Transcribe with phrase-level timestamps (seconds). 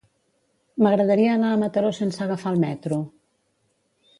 [0.85, 2.99] M'agradaria anar a Mataró sense agafar el metro.